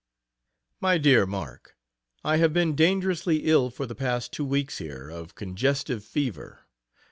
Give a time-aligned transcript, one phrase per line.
[0.79, 1.77] MY DEAR MARK,
[2.23, 6.61] I have been dangerously ill for the past two weeks here, of congestive fever.